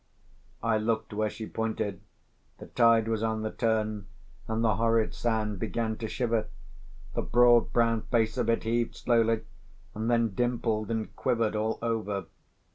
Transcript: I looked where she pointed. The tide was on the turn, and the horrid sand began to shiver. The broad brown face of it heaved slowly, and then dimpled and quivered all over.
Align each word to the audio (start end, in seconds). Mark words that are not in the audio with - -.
I 0.63 0.79
looked 0.79 1.13
where 1.13 1.29
she 1.29 1.45
pointed. 1.45 2.01
The 2.57 2.65
tide 2.65 3.07
was 3.07 3.21
on 3.21 3.43
the 3.43 3.51
turn, 3.51 4.07
and 4.47 4.63
the 4.63 4.77
horrid 4.77 5.13
sand 5.13 5.59
began 5.59 5.95
to 5.97 6.07
shiver. 6.07 6.47
The 7.13 7.21
broad 7.21 7.71
brown 7.71 8.01
face 8.09 8.35
of 8.35 8.49
it 8.49 8.63
heaved 8.63 8.95
slowly, 8.95 9.41
and 9.93 10.09
then 10.09 10.33
dimpled 10.33 10.89
and 10.89 11.15
quivered 11.15 11.55
all 11.55 11.77
over. 11.83 12.25